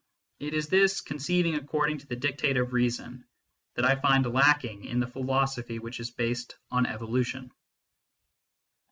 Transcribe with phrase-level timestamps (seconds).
[0.39, 3.23] It is this" con ceiving according to the dictate of reason"
[3.75, 7.51] that I find lacking in the philosophy which is based on evolution.